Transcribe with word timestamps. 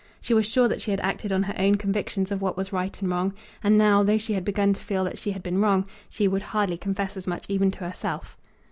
She 0.19 0.33
was 0.33 0.47
sure 0.47 0.67
that 0.67 0.81
she 0.81 0.89
had 0.89 0.99
acted 1.01 1.31
on 1.31 1.43
her 1.43 1.53
own 1.59 1.75
convictions 1.75 2.31
of 2.31 2.41
what 2.41 2.57
was 2.57 2.73
right 2.73 2.99
and 2.99 3.11
wrong; 3.11 3.35
and 3.63 3.77
now, 3.77 4.01
though 4.01 4.17
she 4.17 4.33
had 4.33 4.43
begun 4.43 4.73
to 4.73 4.81
feel 4.81 5.03
that 5.03 5.19
she 5.19 5.29
had 5.29 5.43
been 5.43 5.61
wrong, 5.61 5.85
she 6.09 6.27
would 6.27 6.41
hardly 6.41 6.79
confess 6.79 7.15
as 7.15 7.27
much 7.27 7.45
even 7.49 7.69
to 7.69 7.85
herself. 7.87 8.35